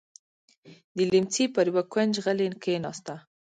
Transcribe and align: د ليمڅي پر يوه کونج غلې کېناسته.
د 0.95 0.97
ليمڅي 1.11 1.45
پر 1.55 1.65
يوه 1.71 1.83
کونج 1.93 2.13
غلې 2.25 2.47
کېناسته. 2.63 3.15